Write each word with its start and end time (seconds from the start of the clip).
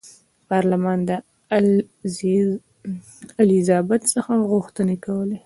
پارلمان 0.49 0.99
له 1.09 1.17
الیزابت 3.43 4.01
څخه 4.13 4.31
غوښتنې 4.51 4.97
کولې. 5.05 5.37